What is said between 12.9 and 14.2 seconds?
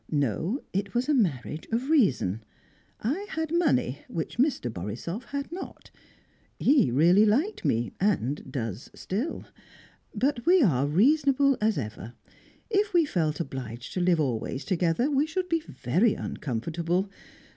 we felt obliged to live